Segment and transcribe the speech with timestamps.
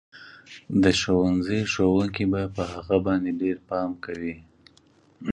[0.83, 4.35] د ښوونځي ښوونکي به په هغه باندې ډېر پام کوي